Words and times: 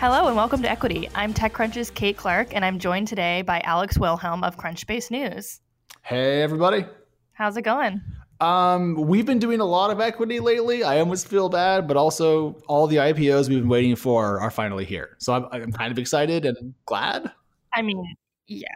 Hello 0.00 0.28
and 0.28 0.34
welcome 0.34 0.62
to 0.62 0.70
Equity. 0.70 1.10
I'm 1.14 1.34
TechCrunch's 1.34 1.90
Kate 1.90 2.16
Clark, 2.16 2.54
and 2.56 2.64
I'm 2.64 2.78
joined 2.78 3.06
today 3.06 3.42
by 3.42 3.60
Alex 3.64 3.98
Wilhelm 3.98 4.42
of 4.42 4.56
Crunchbase 4.56 5.10
News. 5.10 5.60
Hey, 6.00 6.40
everybody. 6.40 6.86
How's 7.32 7.58
it 7.58 7.64
going? 7.64 8.00
Um, 8.40 8.94
we've 8.94 9.26
been 9.26 9.38
doing 9.38 9.60
a 9.60 9.64
lot 9.66 9.90
of 9.90 10.00
equity 10.00 10.40
lately. 10.40 10.82
I 10.82 11.00
almost 11.00 11.28
feel 11.28 11.50
bad, 11.50 11.86
but 11.86 11.98
also 11.98 12.52
all 12.66 12.86
the 12.86 12.96
IPOs 12.96 13.50
we've 13.50 13.60
been 13.60 13.68
waiting 13.68 13.94
for 13.94 14.40
are 14.40 14.50
finally 14.50 14.86
here. 14.86 15.18
So 15.18 15.34
I'm, 15.34 15.44
I'm 15.52 15.70
kind 15.70 15.92
of 15.92 15.98
excited 15.98 16.46
and 16.46 16.72
glad. 16.86 17.30
I 17.74 17.82
mean, 17.82 18.02
yeah. 18.46 18.68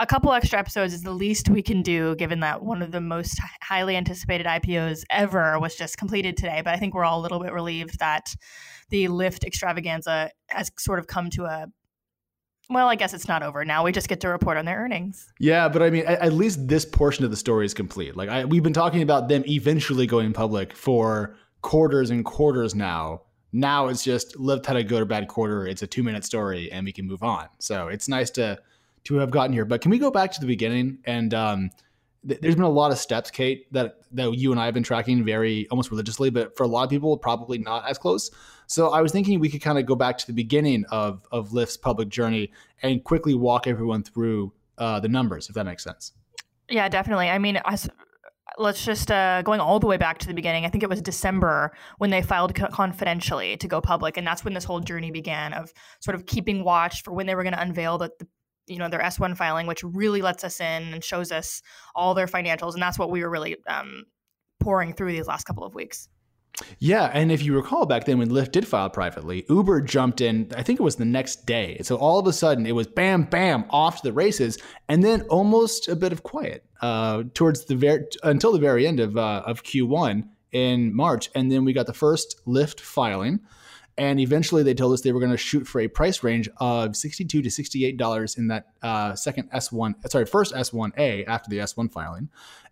A 0.00 0.06
couple 0.06 0.32
extra 0.32 0.58
episodes 0.58 0.94
is 0.94 1.02
the 1.02 1.12
least 1.12 1.50
we 1.50 1.60
can 1.60 1.82
do, 1.82 2.16
given 2.16 2.40
that 2.40 2.62
one 2.62 2.80
of 2.80 2.90
the 2.90 3.02
most 3.02 3.38
highly 3.60 3.96
anticipated 3.96 4.46
IPOs 4.46 5.04
ever 5.10 5.58
was 5.60 5.76
just 5.76 5.98
completed 5.98 6.38
today. 6.38 6.62
But 6.64 6.72
I 6.72 6.78
think 6.78 6.94
we're 6.94 7.04
all 7.04 7.20
a 7.20 7.22
little 7.22 7.38
bit 7.38 7.52
relieved 7.52 7.98
that 7.98 8.34
the 8.88 9.08
Lyft 9.08 9.44
extravaganza 9.44 10.30
has 10.48 10.70
sort 10.78 11.00
of 11.00 11.06
come 11.06 11.28
to 11.30 11.44
a 11.44 11.66
well, 12.70 12.88
I 12.88 12.94
guess 12.94 13.12
it's 13.12 13.28
not 13.28 13.42
over. 13.42 13.62
Now 13.64 13.84
we 13.84 13.92
just 13.92 14.08
get 14.08 14.20
to 14.20 14.28
report 14.28 14.56
on 14.56 14.64
their 14.64 14.78
earnings. 14.78 15.26
Yeah, 15.38 15.68
but 15.68 15.82
I 15.82 15.90
mean, 15.90 16.06
at, 16.06 16.20
at 16.20 16.32
least 16.32 16.66
this 16.68 16.84
portion 16.86 17.24
of 17.24 17.30
the 17.30 17.36
story 17.36 17.66
is 17.66 17.74
complete. 17.74 18.16
Like 18.16 18.30
I, 18.30 18.44
we've 18.46 18.62
been 18.62 18.72
talking 18.72 19.02
about 19.02 19.28
them 19.28 19.42
eventually 19.46 20.06
going 20.06 20.32
public 20.32 20.74
for 20.74 21.36
quarters 21.60 22.10
and 22.10 22.24
quarters 22.24 22.74
now. 22.74 23.22
Now 23.52 23.88
it's 23.88 24.04
just 24.04 24.36
Lyft 24.36 24.64
had 24.64 24.76
a 24.76 24.84
good 24.84 25.02
or 25.02 25.04
bad 25.04 25.28
quarter. 25.28 25.66
It's 25.66 25.82
a 25.82 25.86
two 25.86 26.02
minute 26.02 26.24
story, 26.24 26.72
and 26.72 26.86
we 26.86 26.92
can 26.92 27.06
move 27.06 27.22
on. 27.22 27.48
So 27.58 27.88
it's 27.88 28.08
nice 28.08 28.30
to 28.30 28.58
to 29.04 29.16
have 29.16 29.30
gotten 29.30 29.52
here. 29.52 29.64
But 29.64 29.80
can 29.80 29.90
we 29.90 29.98
go 29.98 30.10
back 30.10 30.32
to 30.32 30.40
the 30.40 30.46
beginning? 30.46 30.98
And 31.04 31.32
um, 31.34 31.70
th- 32.26 32.40
there's 32.40 32.54
been 32.54 32.64
a 32.64 32.68
lot 32.68 32.92
of 32.92 32.98
steps, 32.98 33.30
Kate, 33.30 33.72
that 33.72 33.98
that 34.12 34.34
you 34.34 34.50
and 34.50 34.60
I 34.60 34.64
have 34.64 34.74
been 34.74 34.82
tracking 34.82 35.24
very 35.24 35.68
almost 35.70 35.90
religiously, 35.90 36.30
but 36.30 36.56
for 36.56 36.64
a 36.64 36.66
lot 36.66 36.84
of 36.84 36.90
people, 36.90 37.16
probably 37.16 37.58
not 37.58 37.88
as 37.88 37.98
close. 37.98 38.30
So 38.66 38.90
I 38.90 39.00
was 39.00 39.12
thinking 39.12 39.40
we 39.40 39.48
could 39.48 39.62
kind 39.62 39.78
of 39.78 39.86
go 39.86 39.94
back 39.94 40.18
to 40.18 40.26
the 40.26 40.32
beginning 40.32 40.84
of 40.90 41.26
of 41.32 41.50
Lyft's 41.50 41.76
public 41.76 42.08
journey 42.08 42.52
and 42.82 43.02
quickly 43.02 43.34
walk 43.34 43.66
everyone 43.66 44.02
through 44.02 44.52
uh, 44.78 45.00
the 45.00 45.08
numbers, 45.08 45.48
if 45.48 45.54
that 45.54 45.64
makes 45.64 45.84
sense. 45.84 46.12
Yeah, 46.68 46.88
definitely. 46.88 47.28
I 47.28 47.38
mean, 47.38 47.60
I, 47.64 47.76
let's 48.58 48.84
just 48.84 49.10
uh, 49.10 49.42
going 49.42 49.60
all 49.60 49.80
the 49.80 49.86
way 49.86 49.96
back 49.96 50.18
to 50.18 50.26
the 50.26 50.34
beginning. 50.34 50.64
I 50.64 50.68
think 50.68 50.82
it 50.82 50.88
was 50.88 51.02
December 51.02 51.72
when 51.98 52.10
they 52.10 52.22
filed 52.22 52.54
co- 52.54 52.68
confidentially 52.68 53.56
to 53.58 53.68
go 53.68 53.80
public, 53.80 54.16
and 54.16 54.26
that's 54.26 54.44
when 54.44 54.54
this 54.54 54.64
whole 54.64 54.80
journey 54.80 55.10
began 55.10 55.52
of 55.52 55.72
sort 56.00 56.14
of 56.14 56.26
keeping 56.26 56.64
watch 56.64 57.02
for 57.02 57.12
when 57.12 57.26
they 57.26 57.34
were 57.34 57.42
going 57.42 57.54
to 57.54 57.60
unveil 57.60 57.98
the, 57.98 58.10
the 58.18 58.26
you 58.70 58.78
know 58.78 58.88
their 58.88 59.00
S1 59.00 59.36
filing, 59.36 59.66
which 59.66 59.82
really 59.82 60.22
lets 60.22 60.44
us 60.44 60.60
in 60.60 60.94
and 60.94 61.04
shows 61.04 61.32
us 61.32 61.62
all 61.94 62.14
their 62.14 62.26
financials, 62.26 62.74
and 62.74 62.82
that's 62.82 62.98
what 62.98 63.10
we 63.10 63.22
were 63.22 63.30
really 63.30 63.56
um, 63.66 64.04
pouring 64.60 64.92
through 64.92 65.12
these 65.12 65.26
last 65.26 65.44
couple 65.44 65.64
of 65.64 65.74
weeks. 65.74 66.08
Yeah, 66.78 67.10
and 67.12 67.30
if 67.32 67.42
you 67.42 67.54
recall 67.54 67.86
back 67.86 68.04
then 68.04 68.18
when 68.18 68.28
Lyft 68.28 68.52
did 68.52 68.66
file 68.66 68.90
privately, 68.90 69.44
Uber 69.48 69.80
jumped 69.82 70.20
in, 70.20 70.50
I 70.56 70.62
think 70.62 70.80
it 70.80 70.82
was 70.82 70.96
the 70.96 71.04
next 71.04 71.46
day. 71.46 71.78
So 71.82 71.96
all 71.96 72.18
of 72.18 72.26
a 72.26 72.32
sudden 72.32 72.66
it 72.66 72.74
was 72.74 72.86
bam, 72.86 73.24
bam, 73.24 73.64
off 73.70 74.02
to 74.02 74.08
the 74.08 74.12
races, 74.12 74.58
and 74.88 75.02
then 75.02 75.22
almost 75.22 75.88
a 75.88 75.96
bit 75.96 76.12
of 76.12 76.22
quiet 76.22 76.64
uh, 76.82 77.24
towards 77.34 77.64
the 77.64 77.76
very 77.76 78.04
until 78.22 78.52
the 78.52 78.58
very 78.58 78.86
end 78.86 79.00
of 79.00 79.16
uh, 79.16 79.42
of 79.46 79.62
Q1 79.62 80.28
in 80.52 80.94
March, 80.94 81.30
and 81.34 81.50
then 81.50 81.64
we 81.64 81.72
got 81.72 81.86
the 81.86 81.94
first 81.94 82.40
Lyft 82.46 82.80
filing. 82.80 83.40
And 84.00 84.18
eventually, 84.18 84.62
they 84.62 84.72
told 84.72 84.94
us 84.94 85.02
they 85.02 85.12
were 85.12 85.20
going 85.20 85.30
to 85.30 85.36
shoot 85.36 85.66
for 85.66 85.78
a 85.78 85.86
price 85.86 86.22
range 86.22 86.48
of 86.56 86.96
sixty-two 86.96 87.42
to 87.42 87.50
sixty-eight 87.50 87.98
dollars 87.98 88.38
in 88.38 88.48
that 88.48 88.68
uh, 88.82 89.14
second 89.14 89.50
S1, 89.50 90.10
sorry, 90.10 90.24
first 90.24 90.54
S1A 90.54 91.28
after 91.28 91.50
the 91.50 91.58
S1 91.58 91.92
filing, 91.92 92.30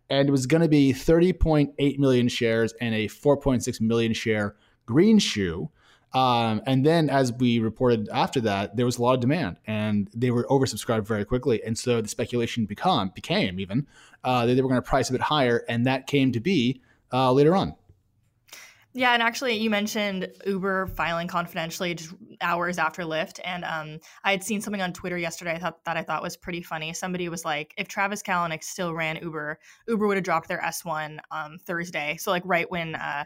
and 0.08 0.26
it 0.26 0.32
was 0.32 0.46
going 0.46 0.62
to 0.62 0.70
be 0.70 0.94
30.8 0.94 1.98
million 1.98 2.28
shares 2.28 2.72
and 2.80 2.94
a 2.94 3.08
4.6 3.08 3.78
million 3.82 4.14
share 4.14 4.56
green 4.86 5.18
shoe. 5.18 5.68
Um, 6.14 6.62
and 6.64 6.86
then, 6.86 7.10
as 7.10 7.30
we 7.34 7.58
reported 7.58 8.08
after 8.08 8.40
that, 8.40 8.76
there 8.76 8.86
was 8.86 8.96
a 8.96 9.02
lot 9.02 9.12
of 9.12 9.20
demand, 9.20 9.58
and 9.66 10.08
they 10.14 10.30
were 10.30 10.44
oversubscribed 10.44 11.06
very 11.06 11.26
quickly. 11.26 11.62
And 11.62 11.76
so 11.78 12.00
the 12.00 12.08
speculation 12.08 12.64
become 12.64 13.12
became 13.14 13.60
even 13.60 13.86
uh, 14.24 14.46
that 14.46 14.54
they 14.54 14.62
were 14.62 14.70
going 14.70 14.80
to 14.80 14.88
price 14.88 15.10
a 15.10 15.12
bit 15.12 15.20
higher, 15.20 15.62
and 15.68 15.84
that 15.84 16.06
came 16.06 16.32
to 16.32 16.40
be 16.40 16.80
uh, 17.12 17.30
later 17.32 17.54
on. 17.54 17.74
Yeah, 18.98 19.12
and 19.12 19.22
actually, 19.22 19.54
you 19.54 19.70
mentioned 19.70 20.26
Uber 20.44 20.88
filing 20.88 21.28
confidentially 21.28 21.94
just 21.94 22.12
hours 22.40 22.78
after 22.78 23.02
Lyft, 23.04 23.38
and 23.44 23.64
um, 23.64 24.00
I 24.24 24.32
had 24.32 24.42
seen 24.42 24.60
something 24.60 24.82
on 24.82 24.92
Twitter 24.92 25.16
yesterday. 25.16 25.52
I 25.52 25.58
thought 25.60 25.84
that 25.84 25.96
I 25.96 26.02
thought 26.02 26.20
was 26.20 26.36
pretty 26.36 26.62
funny. 26.62 26.92
Somebody 26.92 27.28
was 27.28 27.44
like, 27.44 27.72
"If 27.78 27.86
Travis 27.86 28.24
Kalanick 28.24 28.64
still 28.64 28.92
ran 28.92 29.16
Uber, 29.22 29.60
Uber 29.86 30.04
would 30.08 30.16
have 30.16 30.24
dropped 30.24 30.48
their 30.48 30.60
S 30.64 30.84
one 30.84 31.20
um, 31.30 31.58
Thursday." 31.64 32.16
So 32.18 32.32
like 32.32 32.42
right 32.44 32.68
when, 32.68 32.96
uh, 32.96 33.22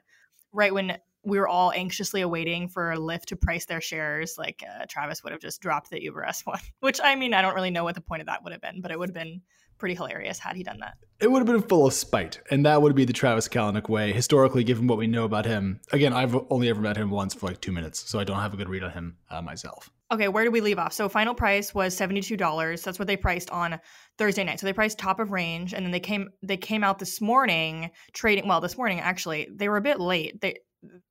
right 0.53 0.75
when 0.75 0.99
we 1.25 1.39
were 1.39 1.49
all 1.49 1.73
anxiously 1.73 2.21
awaiting 2.21 2.69
for 2.69 2.95
Lyft 2.95 3.27
to 3.27 3.37
price 3.37 3.65
their 3.65 3.81
shares, 3.81 4.37
like 4.39 4.63
uh, 4.69 4.87
Travis 4.89 5.23
would 5.23 5.33
have 5.33 5.41
just 5.41 5.61
dropped 5.61 5.91
the 5.91 6.03
Uber 6.03 6.25
S 6.25 6.45
one. 6.45 6.61
Which 6.81 7.01
I 7.03 7.15
mean, 7.15 7.35
I 7.35 7.43
don't 7.43 7.55
really 7.55 7.71
know 7.71 7.85
what 7.85 7.95
the 7.95 8.01
point 8.01 8.23
of 8.23 8.27
that 8.27 8.43
would 8.43 8.53
have 8.53 8.63
been, 8.63 8.81
but 8.81 8.91
it 8.91 8.99
would 8.99 9.09
have 9.09 9.15
been 9.15 9.43
pretty 9.79 9.95
hilarious 9.97 10.39
had 10.39 10.55
he 10.55 10.63
done 10.63 10.79
that. 10.79 10.95
It 11.21 11.31
would 11.31 11.39
have 11.39 11.47
been 11.47 11.69
full 11.69 11.87
of 11.87 11.93
spite, 11.93 12.41
and 12.51 12.65
that 12.67 12.83
would 12.83 12.95
be 12.95 13.05
the 13.05 13.13
Travis 13.13 13.49
Kalanick 13.49 13.89
way, 13.89 14.13
historically, 14.13 14.65
given 14.65 14.87
what 14.87 14.99
we 14.99 15.07
know 15.07 15.25
about 15.25 15.45
him. 15.45 15.81
Again, 15.93 16.13
I've 16.13 16.37
only 16.51 16.69
ever 16.69 16.81
met 16.81 16.97
him 16.97 17.11
once 17.11 17.35
for 17.35 17.47
like 17.47 17.61
two 17.61 17.73
minutes, 17.73 18.09
so 18.09 18.19
I 18.19 18.25
don't 18.25 18.39
have 18.39 18.55
a 18.55 18.57
good 18.57 18.69
read 18.69 18.83
on 18.83 18.91
him 18.91 19.17
uh, 19.31 19.43
myself. 19.43 19.91
Okay, 20.13 20.29
where 20.29 20.45
did 20.45 20.53
we 20.53 20.61
leave 20.61 20.79
off? 20.79 20.93
So 20.93 21.09
final 21.09 21.35
price 21.35 21.75
was 21.75 21.97
seventy-two 21.97 22.37
dollars. 22.37 22.83
That's 22.83 22.99
what 22.99 23.09
they 23.09 23.17
priced 23.17 23.51
on 23.51 23.81
Thursday 24.19 24.45
night. 24.45 24.61
So 24.61 24.67
they 24.67 24.73
priced 24.73 24.99
top 24.99 25.21
of 25.21 25.33
range, 25.33 25.73
and 25.73 25.85
then 25.85 25.91
they 25.91 26.01
came 26.01 26.29
they 26.43 26.57
came 26.57 26.85
out 26.85 26.99
this 26.99 27.21
morning 27.21 27.91
trading. 28.13 28.47
Well, 28.47 28.61
this 28.61 28.77
morning 28.77 29.01
actually, 29.01 29.49
they 29.51 29.69
were 29.69 29.79
a 29.79 29.83
bit 29.83 30.01
late. 30.01 30.41
They 30.41 30.59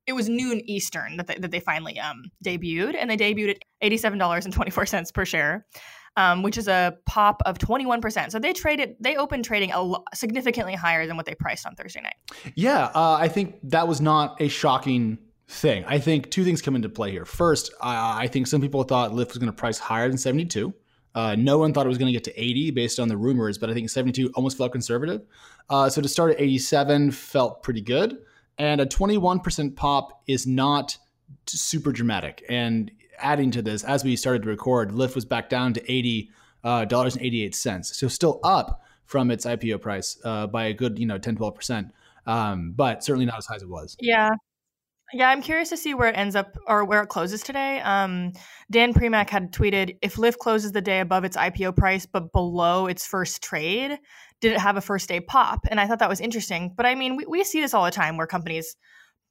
it 0.06 0.12
was 0.12 0.28
noon 0.28 0.60
Eastern 0.68 1.16
that 1.16 1.26
they, 1.26 1.36
that 1.36 1.50
they 1.50 1.60
finally 1.60 1.98
um, 1.98 2.24
debuted, 2.44 2.94
and 2.98 3.10
they 3.10 3.16
debuted 3.16 3.50
at 3.50 3.58
eighty-seven 3.80 4.18
dollars 4.18 4.44
and 4.44 4.52
twenty-four 4.54 4.86
cents 4.86 5.10
per 5.12 5.24
share 5.24 5.66
um, 6.16 6.42
which 6.42 6.58
is 6.58 6.68
a 6.68 6.96
pop 7.06 7.42
of 7.46 7.58
21%. 7.58 8.30
So 8.30 8.38
they 8.38 8.52
traded, 8.52 8.96
they 9.00 9.16
opened 9.16 9.44
trading 9.44 9.72
a 9.72 9.80
lo- 9.80 10.04
significantly 10.14 10.74
higher 10.74 11.06
than 11.06 11.16
what 11.16 11.26
they 11.26 11.34
priced 11.34 11.66
on 11.66 11.74
Thursday 11.74 12.00
night. 12.00 12.14
Yeah, 12.54 12.90
uh, 12.94 13.14
I 13.14 13.28
think 13.28 13.56
that 13.64 13.88
was 13.88 14.00
not 14.00 14.40
a 14.40 14.48
shocking 14.48 15.18
thing. 15.48 15.84
I 15.86 15.98
think 15.98 16.30
two 16.30 16.44
things 16.44 16.62
come 16.62 16.76
into 16.76 16.88
play 16.88 17.10
here. 17.10 17.24
First, 17.24 17.72
I 17.80 18.26
think 18.28 18.46
some 18.46 18.60
people 18.60 18.82
thought 18.82 19.12
Lyft 19.12 19.28
was 19.28 19.38
going 19.38 19.50
to 19.50 19.52
price 19.52 19.78
higher 19.78 20.08
than 20.08 20.18
72. 20.18 20.72
Uh, 21.14 21.36
no 21.36 21.58
one 21.58 21.74
thought 21.74 21.84
it 21.84 21.90
was 21.90 21.98
going 21.98 22.10
to 22.10 22.12
get 22.12 22.24
to 22.24 22.42
80 22.42 22.70
based 22.70 22.98
on 22.98 23.08
the 23.08 23.16
rumors, 23.16 23.58
but 23.58 23.68
I 23.68 23.74
think 23.74 23.90
72 23.90 24.30
almost 24.34 24.56
felt 24.56 24.72
conservative. 24.72 25.22
Uh, 25.68 25.88
so 25.90 26.00
to 26.00 26.08
start 26.08 26.32
at 26.32 26.40
87 26.40 27.10
felt 27.10 27.62
pretty 27.62 27.82
good. 27.82 28.18
And 28.58 28.80
a 28.80 28.86
21% 28.86 29.76
pop 29.76 30.22
is 30.26 30.46
not 30.46 30.98
super 31.46 31.92
dramatic. 31.92 32.44
And 32.48 32.90
adding 33.18 33.50
to 33.52 33.62
this, 33.62 33.84
as 33.84 34.04
we 34.04 34.16
started 34.16 34.42
to 34.42 34.48
record, 34.48 34.90
Lyft 34.90 35.14
was 35.14 35.24
back 35.24 35.48
down 35.48 35.72
to 35.74 35.92
eighty 35.92 36.30
uh, 36.64 36.84
dollars 36.84 37.16
and 37.16 37.24
eighty 37.24 37.42
eight 37.42 37.54
so 37.54 38.08
still 38.08 38.40
up 38.42 38.82
from 39.04 39.30
its 39.30 39.44
IPO 39.44 39.80
price 39.80 40.18
uh, 40.24 40.46
by 40.46 40.64
a 40.64 40.72
good 40.72 40.98
you 40.98 41.06
know 41.06 41.18
10 41.18 41.36
12 41.36 41.54
percent, 41.54 41.88
um, 42.26 42.72
but 42.76 43.04
certainly 43.04 43.26
not 43.26 43.38
as 43.38 43.46
high 43.46 43.56
as 43.56 43.62
it 43.62 43.68
was. 43.68 43.96
Yeah. 44.00 44.30
Yeah, 45.14 45.28
I'm 45.28 45.42
curious 45.42 45.68
to 45.68 45.76
see 45.76 45.92
where 45.92 46.08
it 46.08 46.16
ends 46.16 46.34
up 46.34 46.56
or 46.66 46.84
where 46.84 47.02
it 47.02 47.08
closes 47.08 47.42
today. 47.42 47.80
Um, 47.80 48.32
Dan 48.70 48.94
Primack 48.94 49.28
had 49.28 49.52
tweeted 49.52 49.98
if 50.00 50.16
Lyft 50.16 50.38
closes 50.38 50.72
the 50.72 50.80
day 50.80 51.00
above 51.00 51.24
its 51.24 51.36
IPO 51.36 51.76
price 51.76 52.06
but 52.06 52.32
below 52.32 52.86
its 52.86 53.06
first 53.06 53.42
trade, 53.42 53.98
did 54.40 54.52
it 54.52 54.58
have 54.58 54.76
a 54.76 54.80
first 54.80 55.08
day 55.08 55.20
pop? 55.20 55.60
And 55.70 55.78
I 55.78 55.86
thought 55.86 55.98
that 55.98 56.08
was 56.08 56.20
interesting. 56.20 56.72
But 56.74 56.86
I 56.86 56.94
mean, 56.94 57.16
we, 57.16 57.26
we 57.26 57.44
see 57.44 57.60
this 57.60 57.74
all 57.74 57.84
the 57.84 57.90
time 57.90 58.16
where 58.16 58.26
companies 58.26 58.74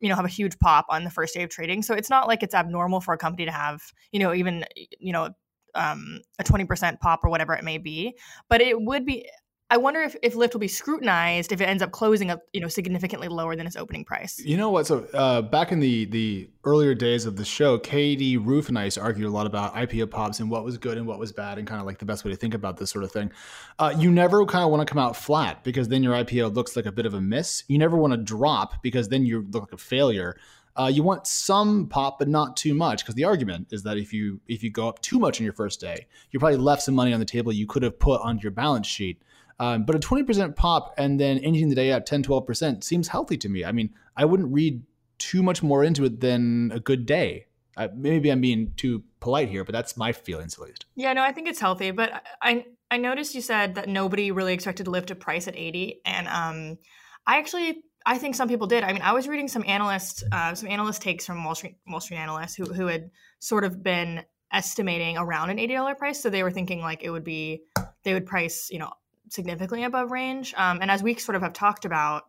you 0.01 0.09
know 0.09 0.15
have 0.15 0.25
a 0.25 0.29
huge 0.29 0.57
pop 0.59 0.85
on 0.89 1.03
the 1.03 1.09
first 1.09 1.33
day 1.33 1.43
of 1.43 1.49
trading 1.49 1.83
so 1.83 1.93
it's 1.93 2.09
not 2.09 2.27
like 2.27 2.43
it's 2.43 2.55
abnormal 2.55 2.99
for 2.99 3.13
a 3.13 3.17
company 3.17 3.45
to 3.45 3.51
have 3.51 3.79
you 4.11 4.19
know 4.19 4.33
even 4.33 4.65
you 4.99 5.13
know 5.13 5.29
um, 5.73 6.19
a 6.37 6.43
20% 6.43 6.99
pop 6.99 7.21
or 7.23 7.29
whatever 7.29 7.53
it 7.53 7.63
may 7.63 7.77
be 7.77 8.13
but 8.49 8.59
it 8.59 8.81
would 8.81 9.05
be 9.05 9.29
I 9.71 9.77
wonder 9.77 10.01
if, 10.01 10.17
if 10.21 10.35
Lyft 10.35 10.51
will 10.51 10.59
be 10.59 10.67
scrutinized 10.67 11.53
if 11.53 11.61
it 11.61 11.63
ends 11.63 11.81
up 11.81 11.91
closing 11.91 12.29
up, 12.29 12.41
you 12.51 12.59
know, 12.59 12.67
significantly 12.67 13.29
lower 13.29 13.55
than 13.55 13.65
its 13.65 13.77
opening 13.77 14.03
price. 14.03 14.37
You 14.43 14.57
know 14.57 14.69
what? 14.69 14.85
So 14.85 15.07
uh, 15.13 15.41
back 15.41 15.71
in 15.71 15.79
the 15.79 16.03
the 16.05 16.49
earlier 16.65 16.93
days 16.93 17.25
of 17.25 17.37
the 17.37 17.45
show, 17.45 17.79
Katie 17.79 18.35
Roof 18.35 18.67
and 18.67 18.77
I 18.77 18.83
used 18.83 18.97
to 18.97 19.01
argue 19.01 19.25
a 19.25 19.31
lot 19.31 19.47
about 19.47 19.73
IPO 19.73 20.11
pops 20.11 20.41
and 20.41 20.51
what 20.51 20.65
was 20.65 20.77
good 20.77 20.97
and 20.97 21.07
what 21.07 21.19
was 21.19 21.31
bad, 21.31 21.57
and 21.57 21.65
kind 21.65 21.79
of 21.79 21.87
like 21.87 21.99
the 21.99 22.05
best 22.05 22.25
way 22.25 22.31
to 22.31 22.37
think 22.37 22.53
about 22.53 22.75
this 22.75 22.91
sort 22.91 23.05
of 23.05 23.13
thing. 23.13 23.31
Uh, 23.79 23.93
you 23.97 24.11
never 24.11 24.45
kind 24.45 24.65
of 24.65 24.71
want 24.71 24.85
to 24.85 24.93
come 24.93 25.01
out 25.01 25.15
flat 25.15 25.63
because 25.63 25.87
then 25.87 26.03
your 26.03 26.15
IPO 26.15 26.53
looks 26.53 26.75
like 26.75 26.85
a 26.85 26.91
bit 26.91 27.05
of 27.05 27.13
a 27.13 27.21
miss. 27.21 27.63
You 27.69 27.77
never 27.77 27.95
want 27.95 28.11
to 28.11 28.17
drop 28.17 28.83
because 28.83 29.07
then 29.07 29.25
you 29.25 29.47
look 29.51 29.63
like 29.63 29.73
a 29.73 29.77
failure. 29.77 30.35
Uh, 30.75 30.91
you 30.93 31.01
want 31.01 31.27
some 31.27 31.87
pop, 31.87 32.19
but 32.19 32.27
not 32.27 32.57
too 32.57 32.73
much, 32.73 33.03
because 33.03 33.15
the 33.15 33.23
argument 33.23 33.67
is 33.71 33.83
that 33.83 33.97
if 33.97 34.11
you 34.11 34.41
if 34.49 34.63
you 34.63 34.69
go 34.69 34.89
up 34.89 35.01
too 35.01 35.17
much 35.17 35.39
on 35.39 35.45
your 35.45 35.53
first 35.53 35.79
day, 35.79 36.07
you 36.31 36.39
probably 36.39 36.57
left 36.57 36.81
some 36.81 36.93
money 36.93 37.13
on 37.13 37.21
the 37.21 37.25
table 37.25 37.53
you 37.53 37.67
could 37.67 37.83
have 37.83 37.97
put 37.97 38.19
on 38.21 38.37
your 38.39 38.51
balance 38.51 38.85
sheet 38.85 39.21
um, 39.61 39.83
but 39.83 39.95
a 39.95 39.99
20% 39.99 40.55
pop 40.55 40.91
and 40.97 41.19
then 41.19 41.37
ending 41.37 41.69
the 41.69 41.75
day 41.75 41.91
at 41.91 42.07
10, 42.07 42.23
12% 42.23 42.83
seems 42.83 43.07
healthy 43.09 43.37
to 43.37 43.47
me. 43.47 43.63
I 43.63 43.71
mean, 43.71 43.93
I 44.17 44.25
wouldn't 44.25 44.51
read 44.51 44.81
too 45.19 45.43
much 45.43 45.61
more 45.61 45.83
into 45.83 46.03
it 46.03 46.19
than 46.19 46.71
a 46.73 46.79
good 46.79 47.05
day. 47.05 47.45
Uh, 47.77 47.89
maybe 47.95 48.31
I'm 48.31 48.41
being 48.41 48.73
too 48.75 49.03
polite 49.19 49.49
here, 49.49 49.63
but 49.63 49.73
that's 49.73 49.95
my 49.95 50.13
feelings 50.13 50.55
at 50.55 50.61
least. 50.61 50.87
Yeah, 50.95 51.13
no, 51.13 51.21
I 51.21 51.31
think 51.31 51.47
it's 51.47 51.59
healthy. 51.59 51.91
But 51.91 52.23
I 52.41 52.65
I 52.89 52.97
noticed 52.97 53.35
you 53.35 53.41
said 53.41 53.75
that 53.75 53.87
nobody 53.87 54.31
really 54.31 54.55
expected 54.55 54.85
to 54.85 54.91
lift 54.91 55.11
a 55.11 55.15
price 55.15 55.47
at 55.47 55.55
80. 55.55 56.01
And 56.05 56.27
um, 56.27 56.79
I 57.27 57.37
actually 57.37 57.83
I 58.03 58.17
think 58.17 58.33
some 58.33 58.49
people 58.49 58.65
did. 58.65 58.83
I 58.83 58.91
mean, 58.91 59.03
I 59.03 59.13
was 59.13 59.27
reading 59.27 59.47
some 59.47 59.63
analysts, 59.67 60.23
uh, 60.31 60.55
some 60.55 60.69
analyst 60.69 61.03
takes 61.03 61.23
from 61.23 61.43
Wall 61.43 61.53
Street, 61.53 61.77
Wall 61.87 62.01
Street 62.01 62.17
analysts 62.17 62.55
who 62.55 62.65
who 62.65 62.87
had 62.87 63.11
sort 63.37 63.63
of 63.63 63.83
been 63.83 64.23
estimating 64.51 65.19
around 65.19 65.51
an 65.51 65.59
eighty 65.59 65.75
dollar 65.75 65.93
price. 65.93 66.19
So 66.19 66.31
they 66.31 66.41
were 66.41 66.51
thinking 66.51 66.79
like 66.79 67.03
it 67.03 67.11
would 67.11 67.23
be, 67.23 67.61
they 68.03 68.15
would 68.15 68.25
price, 68.25 68.67
you 68.71 68.79
know, 68.79 68.91
significantly 69.31 69.83
above 69.83 70.11
range. 70.11 70.53
Um, 70.55 70.79
and 70.81 70.91
as 70.91 71.01
we 71.01 71.15
sort 71.15 71.35
of 71.35 71.41
have 71.41 71.53
talked 71.53 71.85
about, 71.85 72.23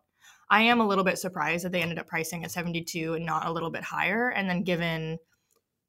I 0.49 0.63
am 0.63 0.81
a 0.81 0.87
little 0.87 1.03
bit 1.03 1.17
surprised 1.17 1.65
that 1.65 1.71
they 1.71 1.81
ended 1.81 1.99
up 1.99 2.07
pricing 2.07 2.43
at 2.43 2.51
seventy 2.51 2.83
two 2.83 3.13
and 3.13 3.25
not 3.25 3.45
a 3.45 3.51
little 3.51 3.69
bit 3.69 3.83
higher. 3.83 4.29
And 4.29 4.49
then 4.49 4.63
given, 4.63 5.19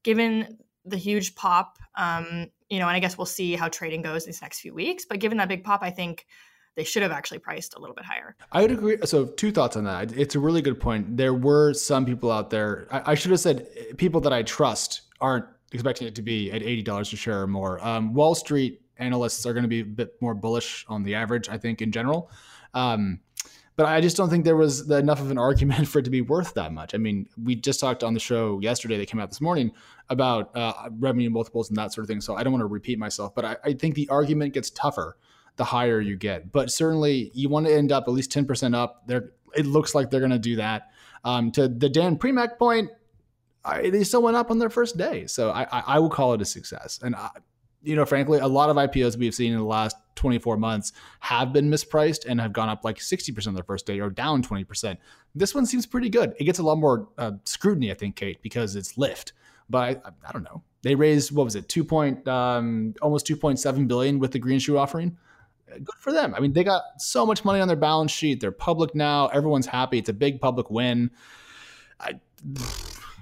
given 0.02 0.58
the 0.84 0.96
huge 0.96 1.34
pop, 1.34 1.78
um, 1.96 2.50
you 2.68 2.78
know, 2.78 2.88
and 2.88 2.96
I 2.96 3.00
guess 3.00 3.16
we'll 3.16 3.26
see 3.26 3.54
how 3.54 3.68
trading 3.68 4.02
goes 4.02 4.24
these 4.24 4.42
next 4.42 4.60
few 4.60 4.74
weeks. 4.74 5.04
But 5.08 5.18
given 5.18 5.38
that 5.38 5.48
big 5.48 5.64
pop, 5.64 5.82
I 5.82 5.90
think 5.90 6.26
they 6.76 6.84
should 6.84 7.02
have 7.02 7.12
actually 7.12 7.38
priced 7.38 7.74
a 7.74 7.78
little 7.78 7.94
bit 7.94 8.04
higher. 8.04 8.36
I 8.50 8.62
would 8.62 8.72
agree. 8.72 8.98
So, 9.04 9.26
two 9.26 9.52
thoughts 9.52 9.76
on 9.76 9.84
that. 9.84 10.12
It's 10.12 10.34
a 10.34 10.40
really 10.40 10.62
good 10.62 10.80
point. 10.80 11.16
There 11.16 11.34
were 11.34 11.72
some 11.72 12.04
people 12.04 12.30
out 12.30 12.50
there, 12.50 12.88
I, 12.90 13.12
I 13.12 13.14
should 13.14 13.30
have 13.30 13.40
said 13.40 13.66
people 13.96 14.20
that 14.22 14.32
I 14.32 14.42
trust 14.42 15.02
aren't 15.20 15.46
expecting 15.72 16.06
it 16.06 16.14
to 16.16 16.22
be 16.22 16.50
at 16.50 16.62
$80 16.62 17.12
a 17.12 17.16
share 17.16 17.42
or 17.42 17.46
more. 17.46 17.84
Um, 17.84 18.14
Wall 18.14 18.34
Street 18.34 18.80
analysts 18.98 19.44
are 19.46 19.52
going 19.52 19.64
to 19.64 19.68
be 19.68 19.80
a 19.80 19.84
bit 19.84 20.14
more 20.20 20.34
bullish 20.34 20.84
on 20.88 21.02
the 21.02 21.14
average, 21.14 21.48
I 21.48 21.58
think, 21.58 21.82
in 21.82 21.92
general. 21.92 22.30
Um, 22.74 23.20
but 23.76 23.86
I 23.86 24.00
just 24.00 24.16
don't 24.16 24.30
think 24.30 24.44
there 24.44 24.56
was 24.56 24.88
enough 24.90 25.20
of 25.20 25.30
an 25.30 25.38
argument 25.48 25.88
for 25.88 25.98
it 25.98 26.04
to 26.04 26.10
be 26.10 26.20
worth 26.20 26.54
that 26.54 26.72
much. 26.72 26.94
I 26.94 26.98
mean, 26.98 27.26
we 27.42 27.56
just 27.56 27.80
talked 27.80 28.04
on 28.04 28.14
the 28.14 28.20
show 28.20 28.60
yesterday 28.60 28.96
that 28.98 29.06
came 29.06 29.20
out 29.20 29.30
this 29.30 29.40
morning 29.40 29.72
about 30.10 30.56
uh, 30.56 30.72
revenue 30.98 31.30
multiples 31.30 31.70
and 31.70 31.76
that 31.78 31.92
sort 31.92 32.04
of 32.04 32.08
thing. 32.08 32.20
So 32.20 32.36
I 32.36 32.44
don't 32.44 32.52
want 32.52 32.62
to 32.62 32.66
repeat 32.66 32.98
myself, 32.98 33.34
but 33.34 33.44
I, 33.44 33.56
I 33.64 33.72
think 33.72 33.94
the 33.94 34.08
argument 34.08 34.54
gets 34.54 34.70
tougher 34.70 35.16
the 35.56 35.64
higher 35.64 36.00
you 36.00 36.16
get. 36.16 36.52
But 36.52 36.70
certainly, 36.70 37.30
you 37.34 37.48
want 37.48 37.66
to 37.66 37.74
end 37.74 37.92
up 37.92 38.04
at 38.06 38.10
least 38.10 38.32
ten 38.32 38.44
percent 38.44 38.74
up. 38.74 39.06
There, 39.06 39.30
it 39.56 39.66
looks 39.66 39.94
like 39.94 40.10
they're 40.10 40.20
going 40.20 40.32
to 40.32 40.38
do 40.38 40.56
that. 40.56 40.90
Um, 41.24 41.52
to 41.52 41.68
the 41.68 41.88
Dan 41.88 42.18
Primack 42.18 42.58
point, 42.58 42.90
I, 43.64 43.90
they 43.90 44.04
still 44.04 44.22
went 44.22 44.36
up 44.36 44.50
on 44.50 44.58
their 44.58 44.68
first 44.68 44.96
day, 44.96 45.26
so 45.26 45.50
I, 45.50 45.62
I, 45.70 45.82
I 45.86 45.98
will 45.98 46.10
call 46.10 46.34
it 46.34 46.42
a 46.42 46.44
success. 46.44 46.98
And 47.02 47.14
I, 47.14 47.30
you 47.84 47.96
know, 47.96 48.04
frankly, 48.04 48.38
a 48.38 48.46
lot 48.46 48.70
of 48.70 48.76
IPOs 48.76 49.16
we've 49.16 49.34
seen 49.34 49.52
in 49.52 49.58
the 49.58 49.64
last 49.64 49.96
24 50.16 50.56
months 50.56 50.92
have 51.20 51.52
been 51.52 51.70
mispriced 51.70 52.26
and 52.26 52.40
have 52.40 52.52
gone 52.52 52.68
up 52.68 52.84
like 52.84 52.98
60% 52.98 53.46
on 53.46 53.54
their 53.54 53.64
first 53.64 53.86
day 53.86 54.00
or 54.00 54.10
down 54.10 54.42
20%. 54.42 54.96
This 55.34 55.54
one 55.54 55.66
seems 55.66 55.86
pretty 55.86 56.08
good. 56.08 56.34
It 56.38 56.44
gets 56.44 56.58
a 56.58 56.62
lot 56.62 56.76
more 56.76 57.08
uh, 57.18 57.32
scrutiny, 57.44 57.90
I 57.90 57.94
think, 57.94 58.16
Kate, 58.16 58.40
because 58.42 58.76
it's 58.76 58.94
Lyft. 58.94 59.32
But 59.68 60.02
I, 60.04 60.10
I, 60.28 60.32
don't 60.32 60.42
know. 60.42 60.62
They 60.82 60.94
raised 60.94 61.32
what 61.32 61.44
was 61.44 61.56
it, 61.56 61.68
two 61.68 61.84
point 61.84 62.26
um, 62.28 62.94
almost 63.00 63.26
2.7 63.26 63.88
billion 63.88 64.18
with 64.18 64.32
the 64.32 64.38
green 64.38 64.58
shoe 64.58 64.76
offering 64.76 65.16
good 65.82 65.96
for 65.98 66.12
them. 66.12 66.34
I 66.34 66.40
mean, 66.40 66.52
they 66.52 66.64
got 66.64 66.82
so 66.98 67.26
much 67.26 67.44
money 67.44 67.60
on 67.60 67.68
their 67.68 67.76
balance 67.76 68.12
sheet. 68.12 68.40
They're 68.40 68.52
public 68.52 68.94
now. 68.94 69.28
Everyone's 69.28 69.66
happy. 69.66 69.98
It's 69.98 70.08
a 70.08 70.12
big 70.12 70.40
public 70.40 70.70
win. 70.70 71.10
I, 72.00 72.20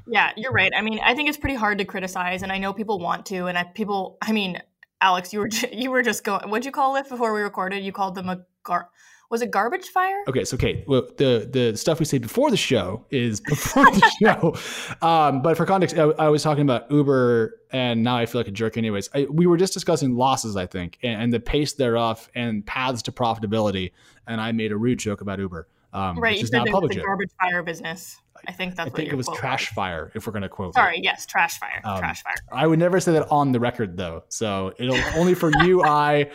yeah, 0.06 0.32
you're 0.36 0.52
right. 0.52 0.72
I 0.76 0.82
mean, 0.82 1.00
I 1.02 1.14
think 1.14 1.28
it's 1.28 1.38
pretty 1.38 1.56
hard 1.56 1.78
to 1.78 1.84
criticize, 1.84 2.42
and 2.42 2.52
I 2.52 2.58
know 2.58 2.72
people 2.72 2.98
want 2.98 3.26
to, 3.26 3.46
and 3.46 3.56
I, 3.58 3.64
people. 3.64 4.18
I 4.22 4.32
mean, 4.32 4.60
Alex, 5.00 5.32
you 5.32 5.40
were 5.40 5.48
you 5.72 5.90
were 5.90 6.02
just 6.02 6.24
going. 6.24 6.48
What'd 6.48 6.64
you 6.64 6.72
call 6.72 6.96
it 6.96 7.08
before 7.08 7.32
we 7.32 7.40
recorded? 7.40 7.84
You 7.84 7.92
called 7.92 8.14
them 8.14 8.28
a 8.28 8.44
gar 8.62 8.88
was 9.32 9.40
it 9.40 9.50
garbage 9.50 9.88
fire? 9.88 10.22
Okay, 10.28 10.44
so 10.44 10.58
Kate, 10.58 10.84
well, 10.86 11.08
the 11.16 11.48
the 11.50 11.74
stuff 11.74 11.98
we 11.98 12.04
say 12.04 12.18
before 12.18 12.50
the 12.50 12.56
show 12.56 13.06
is 13.10 13.40
before 13.40 13.86
the 13.86 14.10
show. 14.22 14.54
Um, 15.04 15.40
but 15.40 15.56
for 15.56 15.64
context, 15.64 15.96
I, 15.96 16.02
I, 16.02 16.28
was 16.28 16.42
talking 16.42 16.60
about 16.60 16.90
Uber, 16.90 17.58
and 17.72 18.04
now 18.04 18.18
I 18.18 18.26
feel 18.26 18.40
like 18.40 18.48
a 18.48 18.52
jerk. 18.52 18.76
Anyways, 18.76 19.08
I, 19.14 19.24
we 19.30 19.46
were 19.46 19.56
just 19.56 19.72
discussing 19.72 20.14
losses, 20.16 20.54
I 20.54 20.66
think, 20.66 20.98
and, 21.02 21.22
and, 21.22 21.32
the 21.32 21.40
pace 21.40 21.72
thereof, 21.72 22.28
and 22.34 22.64
paths 22.66 23.00
to 23.04 23.12
profitability. 23.12 23.92
And 24.26 24.38
I 24.38 24.52
made 24.52 24.70
a 24.70 24.76
rude 24.76 24.98
joke 24.98 25.22
about 25.22 25.38
Uber. 25.38 25.66
Um, 25.94 26.18
right, 26.18 26.38
you 26.38 26.46
said 26.46 26.66
it 26.66 26.72
was 26.72 26.94
a 26.94 27.00
garbage 27.00 27.30
fire 27.40 27.62
business. 27.62 28.20
I 28.46 28.52
think 28.52 28.76
that's. 28.76 28.90
I 28.90 28.94
think 28.94 29.12
it 29.12 29.14
was 29.14 29.28
trash 29.34 29.70
was. 29.70 29.74
fire. 29.74 30.12
If 30.14 30.26
we're 30.26 30.32
going 30.32 30.42
to 30.42 30.48
quote. 30.48 30.74
Sorry, 30.74 30.98
it. 30.98 31.04
yes, 31.04 31.26
trash 31.26 31.58
fire. 31.58 31.80
Um, 31.84 31.98
trash 31.98 32.22
fire. 32.22 32.34
I 32.50 32.66
would 32.66 32.78
never 32.78 33.00
say 33.00 33.12
that 33.12 33.30
on 33.30 33.52
the 33.52 33.60
record, 33.60 33.96
though. 33.96 34.24
So 34.28 34.72
it'll 34.78 34.96
only 35.14 35.34
for 35.34 35.50
you, 35.62 35.82
I, 35.82 36.30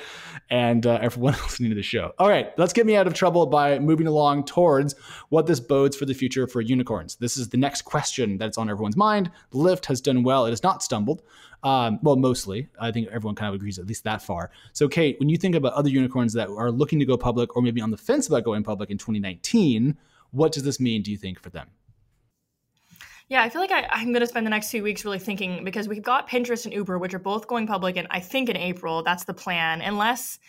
and 0.50 0.86
uh, 0.86 1.00
everyone 1.02 1.34
listening 1.44 1.70
to 1.70 1.76
the 1.76 1.84
show. 1.84 2.14
All 2.18 2.30
right, 2.30 2.58
let's 2.58 2.74
get 2.74 2.86
me 2.86 2.96
out 2.96 3.08
of 3.08 3.14
trouble 3.14 3.46
by 3.46 3.80
moving 3.80 4.08
along 4.08 4.46
towards 4.46 4.96
what 5.30 5.48
this 5.48 5.60
bodes 5.60 5.96
for 5.96 6.06
the 6.06 6.14
future 6.14 6.48
for 6.48 6.62
unicorns. 6.62 7.16
This 7.16 7.38
is 7.38 7.50
the 7.50 7.58
next 7.58 7.84
question 7.84 8.38
that's 8.38 8.58
on 8.58 8.70
everyone's 8.70 8.98
mind. 8.98 9.32
Lyft 9.54 9.86
has 9.86 10.02
done 10.02 10.24
well. 10.24 10.46
It 10.46 10.52
has 10.52 10.64
not 10.64 10.84
stumbled. 10.84 11.24
Um, 11.64 12.00
well, 12.04 12.16
mostly. 12.16 12.70
I 12.80 12.92
think 12.92 13.08
everyone 13.08 13.36
kind 13.36 13.50
of 13.50 13.56
agrees 13.56 13.80
at 13.80 13.88
least 13.88 14.04
that 14.04 14.22
far. 14.22 14.52
So, 14.74 14.88
Kate, 14.88 15.20
when 15.20 15.28
you 15.28 15.38
think 15.38 15.56
about 15.56 15.74
other 15.74 15.90
unicorns 15.90 16.34
that 16.34 16.50
are 16.50 16.72
looking 16.72 17.00
to 17.00 17.06
go 17.06 17.18
public 17.18 17.56
or 17.56 17.62
maybe 17.62 17.82
on 17.82 17.92
the 17.92 17.98
fence 17.98 18.28
about 18.28 18.44
going 18.44 18.64
public 18.64 18.90
in 18.90 18.98
2019, 18.98 19.98
what 20.32 20.52
does 20.52 20.64
this 20.64 20.80
mean, 20.80 21.02
do 21.02 21.12
you 21.12 21.18
think, 21.18 21.40
for 21.40 21.50
them? 21.50 21.68
Yeah, 23.30 23.44
I 23.44 23.50
feel 23.50 23.60
like 23.60 23.72
I, 23.72 24.02
am 24.02 24.14
going 24.14 24.22
to 24.22 24.28
spend 24.28 24.46
the 24.46 24.52
next 24.52 24.72
two 24.72 24.82
weeks 24.82 25.04
really 25.04 25.20
thinking 25.20 25.66
because 25.66 25.90
we've 25.90 26.02
got 26.02 26.30
Pinterest 26.30 26.64
and 26.64 26.74
Uber, 26.74 26.98
which 26.98 27.14
are 27.14 27.20
both 27.20 27.48
going 27.48 27.68
public, 27.68 27.98
and 27.98 28.08
I 28.10 28.22
think 28.22 28.48
in 28.48 28.56
April 28.56 29.04
that's 29.04 29.26
the 29.26 29.34
plan, 29.34 29.82
unless 29.82 30.40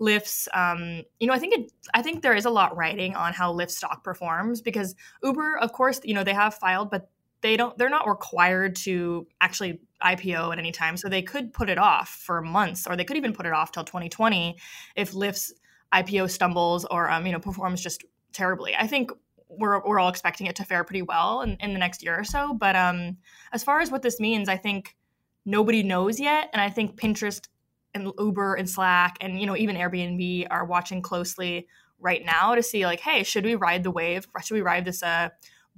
Lyft's. 0.00 0.48
Um, 0.54 1.02
you 1.20 1.26
know, 1.26 1.34
I 1.34 1.38
think 1.38 1.54
it. 1.54 1.72
I 1.92 2.00
think 2.00 2.22
there 2.22 2.34
is 2.34 2.46
a 2.46 2.50
lot 2.50 2.74
writing 2.74 3.14
on 3.16 3.34
how 3.34 3.52
Lyft 3.52 3.70
stock 3.70 4.02
performs 4.02 4.62
because 4.62 4.94
Uber, 5.22 5.58
of 5.58 5.72
course, 5.72 6.00
you 6.04 6.14
know 6.14 6.24
they 6.24 6.32
have 6.32 6.54
filed, 6.54 6.90
but 6.90 7.10
they 7.42 7.56
don't. 7.56 7.76
They're 7.76 7.90
not 7.90 8.08
required 8.08 8.76
to 8.76 9.26
actually 9.42 9.80
IPO 10.02 10.52
at 10.52 10.58
any 10.58 10.72
time, 10.72 10.96
so 10.96 11.10
they 11.10 11.22
could 11.22 11.52
put 11.52 11.68
it 11.68 11.76
off 11.76 12.08
for 12.08 12.40
months, 12.40 12.86
or 12.86 12.96
they 12.96 13.04
could 13.04 13.18
even 13.18 13.34
put 13.34 13.44
it 13.44 13.52
off 13.52 13.72
till 13.72 13.84
2020 13.84 14.56
if 14.96 15.12
Lyft's 15.12 15.52
IPO 15.92 16.30
stumbles 16.30 16.86
or 16.86 17.10
um, 17.10 17.26
you 17.26 17.32
know 17.32 17.40
performs 17.40 17.82
just 17.82 18.04
terribly. 18.32 18.74
I 18.74 18.86
think 18.86 19.10
we're, 19.58 19.84
we're 19.86 19.98
all 19.98 20.08
expecting 20.08 20.46
it 20.46 20.56
to 20.56 20.64
fare 20.64 20.84
pretty 20.84 21.02
well 21.02 21.42
in, 21.42 21.56
in 21.60 21.72
the 21.72 21.78
next 21.78 22.02
year 22.02 22.18
or 22.18 22.24
so. 22.24 22.54
But 22.54 22.76
um, 22.76 23.18
as 23.52 23.62
far 23.62 23.80
as 23.80 23.90
what 23.90 24.02
this 24.02 24.18
means, 24.18 24.48
I 24.48 24.56
think 24.56 24.96
nobody 25.44 25.82
knows 25.82 26.18
yet. 26.18 26.50
And 26.52 26.60
I 26.60 26.70
think 26.70 27.00
Pinterest 27.00 27.46
and 27.94 28.12
Uber 28.18 28.54
and 28.54 28.68
Slack 28.68 29.18
and, 29.20 29.38
you 29.40 29.46
know, 29.46 29.56
even 29.56 29.76
Airbnb 29.76 30.46
are 30.50 30.64
watching 30.64 31.02
closely 31.02 31.68
right 32.00 32.24
now 32.24 32.54
to 32.54 32.62
see 32.62 32.86
like, 32.86 33.00
hey, 33.00 33.22
should 33.22 33.44
we 33.44 33.54
ride 33.54 33.82
the 33.82 33.90
wave? 33.90 34.26
Should 34.42 34.54
we 34.54 34.62
ride 34.62 34.84
this 34.84 35.02
uh, 35.02 35.28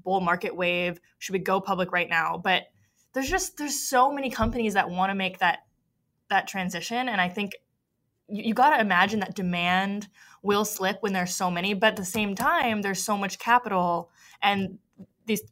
bull 0.02 0.20
market 0.20 0.54
wave? 0.54 1.00
Should 1.18 1.32
we 1.32 1.38
go 1.40 1.60
public 1.60 1.92
right 1.92 2.08
now? 2.08 2.40
But 2.42 2.64
there's 3.12 3.28
just, 3.28 3.56
there's 3.56 3.78
so 3.78 4.12
many 4.12 4.30
companies 4.30 4.74
that 4.74 4.90
want 4.90 5.10
to 5.10 5.14
make 5.14 5.38
that, 5.38 5.60
that 6.30 6.48
transition. 6.48 7.08
And 7.08 7.20
I 7.20 7.28
think 7.28 7.52
you, 8.28 8.44
you 8.44 8.54
got 8.54 8.70
to 8.70 8.80
imagine 8.80 9.20
that 9.20 9.34
demand 9.34 10.08
will 10.44 10.64
slip 10.64 10.98
when 11.00 11.12
there's 11.12 11.34
so 11.34 11.50
many 11.50 11.74
but 11.74 11.88
at 11.88 11.96
the 11.96 12.04
same 12.04 12.34
time 12.34 12.82
there's 12.82 13.02
so 13.02 13.16
much 13.16 13.38
capital 13.38 14.10
and 14.42 14.78
these 15.26 15.42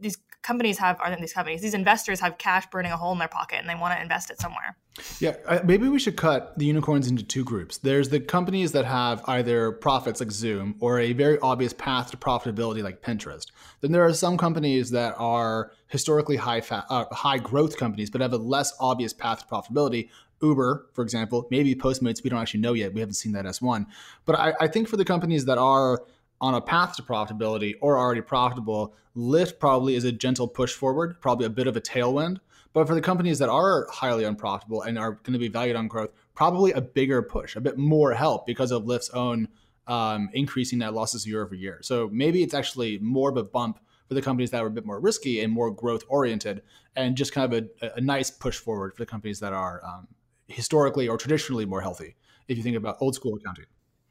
these 0.00 0.18
companies 0.42 0.76
have 0.78 1.00
are 1.00 1.16
these 1.16 1.32
companies 1.32 1.62
these 1.62 1.74
investors 1.74 2.20
have 2.20 2.36
cash 2.36 2.66
burning 2.70 2.92
a 2.92 2.96
hole 2.96 3.12
in 3.12 3.18
their 3.18 3.28
pocket 3.28 3.58
and 3.58 3.68
they 3.68 3.74
want 3.74 3.94
to 3.94 4.00
invest 4.00 4.30
it 4.30 4.38
somewhere. 4.38 4.76
Yeah 5.18 5.60
maybe 5.64 5.88
we 5.88 5.98
should 5.98 6.16
cut 6.16 6.56
the 6.58 6.66
unicorns 6.66 7.08
into 7.08 7.22
two 7.24 7.44
groups. 7.44 7.78
There's 7.78 8.10
the 8.10 8.20
companies 8.20 8.72
that 8.72 8.84
have 8.84 9.22
either 9.26 9.72
profits 9.72 10.20
like 10.20 10.30
zoom 10.30 10.76
or 10.80 11.00
a 11.00 11.12
very 11.14 11.38
obvious 11.40 11.72
path 11.72 12.10
to 12.10 12.16
profitability 12.16 12.82
like 12.82 13.02
pinterest. 13.02 13.46
Then 13.80 13.92
there 13.92 14.04
are 14.04 14.12
some 14.12 14.36
companies 14.36 14.90
that 14.90 15.14
are 15.18 15.72
historically 15.88 16.36
high 16.36 16.60
fat, 16.60 16.84
uh, 16.90 17.06
high 17.12 17.38
growth 17.38 17.76
companies 17.76 18.10
but 18.10 18.20
have 18.20 18.32
a 18.32 18.38
less 18.38 18.72
obvious 18.78 19.12
path 19.12 19.40
to 19.40 19.46
profitability 19.46 20.10
Uber, 20.44 20.86
for 20.92 21.02
example, 21.02 21.46
maybe 21.50 21.74
Postmates, 21.74 22.22
we 22.22 22.30
don't 22.30 22.40
actually 22.40 22.60
know 22.60 22.74
yet. 22.74 22.92
We 22.92 23.00
haven't 23.00 23.14
seen 23.14 23.32
that 23.32 23.44
S1. 23.44 23.86
But 24.24 24.38
I, 24.38 24.52
I 24.60 24.68
think 24.68 24.88
for 24.88 24.96
the 24.96 25.04
companies 25.04 25.44
that 25.46 25.58
are 25.58 26.02
on 26.40 26.54
a 26.54 26.60
path 26.60 26.96
to 26.96 27.02
profitability 27.02 27.74
or 27.80 27.98
already 27.98 28.20
profitable, 28.20 28.94
Lyft 29.16 29.58
probably 29.58 29.94
is 29.94 30.04
a 30.04 30.12
gentle 30.12 30.48
push 30.48 30.72
forward, 30.72 31.20
probably 31.20 31.46
a 31.46 31.50
bit 31.50 31.66
of 31.66 31.76
a 31.76 31.80
tailwind. 31.80 32.38
But 32.72 32.88
for 32.88 32.94
the 32.94 33.00
companies 33.00 33.38
that 33.38 33.48
are 33.48 33.86
highly 33.90 34.24
unprofitable 34.24 34.82
and 34.82 34.98
are 34.98 35.12
going 35.12 35.32
to 35.32 35.38
be 35.38 35.48
valued 35.48 35.76
on 35.76 35.86
growth, 35.86 36.10
probably 36.34 36.72
a 36.72 36.80
bigger 36.80 37.22
push, 37.22 37.54
a 37.54 37.60
bit 37.60 37.78
more 37.78 38.12
help 38.12 38.46
because 38.46 38.72
of 38.72 38.84
Lyft's 38.84 39.10
own 39.10 39.48
um, 39.86 40.28
increasing 40.32 40.80
net 40.80 40.92
losses 40.92 41.26
year 41.26 41.42
over 41.42 41.54
year. 41.54 41.78
So 41.82 42.08
maybe 42.12 42.42
it's 42.42 42.54
actually 42.54 42.98
more 42.98 43.30
of 43.30 43.36
a 43.36 43.44
bump 43.44 43.78
for 44.08 44.14
the 44.14 44.22
companies 44.22 44.50
that 44.50 44.62
are 44.62 44.66
a 44.66 44.70
bit 44.70 44.84
more 44.84 45.00
risky 45.00 45.40
and 45.40 45.52
more 45.52 45.70
growth 45.70 46.02
oriented, 46.08 46.62
and 46.96 47.16
just 47.16 47.32
kind 47.32 47.52
of 47.52 47.68
a, 47.80 47.92
a 47.96 48.00
nice 48.00 48.30
push 48.30 48.58
forward 48.58 48.92
for 48.92 49.02
the 49.02 49.06
companies 49.06 49.40
that 49.40 49.52
are 49.52 49.82
um, 49.84 50.08
historically 50.48 51.08
or 51.08 51.16
traditionally 51.16 51.64
more 51.64 51.80
healthy 51.80 52.16
if 52.48 52.56
you 52.56 52.62
think 52.62 52.76
about 52.76 52.96
old 53.00 53.14
school 53.14 53.34
accounting. 53.36 53.66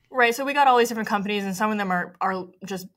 Right. 0.09 0.33
So 0.33 0.45
we 0.45 0.53
got 0.53 0.67
all 0.67 0.77
these 0.77 0.89
different 0.89 1.09
companies, 1.09 1.43
and 1.43 1.55
some 1.55 1.71
of 1.71 1.77
them 1.77 1.91
are 1.91 2.15
are 2.21 2.45
just 2.65 2.87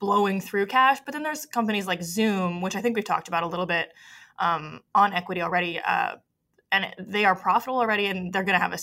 blowing 0.00 0.40
through 0.40 0.66
cash. 0.66 0.98
But 1.04 1.12
then 1.12 1.22
there's 1.22 1.46
companies 1.46 1.86
like 1.86 2.02
Zoom, 2.02 2.60
which 2.60 2.74
I 2.74 2.80
think 2.80 2.96
we've 2.96 3.04
talked 3.04 3.28
about 3.28 3.44
a 3.44 3.46
little 3.46 3.66
bit 3.66 3.92
um, 4.38 4.80
on 4.94 5.12
equity 5.12 5.42
already, 5.42 5.78
uh, 5.78 6.16
and 6.70 6.94
they 6.98 7.24
are 7.24 7.36
profitable 7.36 7.78
already, 7.78 8.06
and 8.06 8.32
they're 8.32 8.44
going 8.44 8.58
to 8.58 8.62
have 8.62 8.72
a, 8.72 8.78